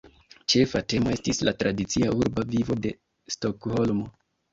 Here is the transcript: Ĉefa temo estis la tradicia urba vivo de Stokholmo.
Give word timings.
Ĉefa 0.51 0.79
temo 0.93 1.11
estis 1.15 1.41
la 1.47 1.53
tradicia 1.59 2.15
urba 2.21 2.45
vivo 2.55 2.79
de 2.87 2.95
Stokholmo. 3.35 4.09